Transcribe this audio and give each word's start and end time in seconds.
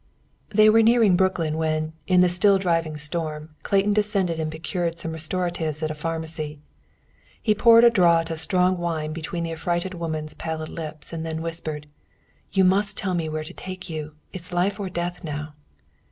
They 0.49 0.67
were 0.67 0.81
nearing 0.81 1.15
Brooklyn 1.15 1.57
when, 1.57 1.93
in 2.07 2.21
the 2.21 2.27
still 2.27 2.57
driving 2.57 2.97
storm, 2.97 3.53
Clayton 3.61 3.91
descended 3.93 4.39
and 4.39 4.49
procured 4.49 4.97
some 4.97 5.11
restoratives 5.11 5.83
at 5.83 5.91
a 5.91 5.93
pharmacy. 5.93 6.59
He 7.39 7.53
poured 7.53 7.83
a 7.83 7.91
draught 7.91 8.31
of 8.31 8.39
strong 8.39 8.79
wine 8.79 9.13
between 9.13 9.43
the 9.43 9.51
affrighted 9.53 9.93
woman's 9.93 10.33
pallid 10.33 10.69
lips, 10.69 11.13
and 11.13 11.23
then 11.23 11.43
whispered, 11.43 11.85
"You 12.51 12.63
must 12.63 12.97
tell 12.97 13.13
me 13.13 13.29
where 13.29 13.43
to 13.43 13.53
take 13.53 13.91
you. 13.91 14.15
It 14.33 14.41
is 14.41 14.51
life 14.51 14.79
or 14.79 14.89
death 14.89 15.23
now." 15.23 15.53